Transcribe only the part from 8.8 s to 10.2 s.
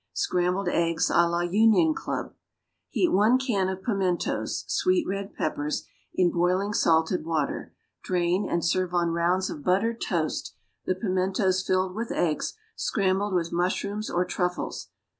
on rounds of buttered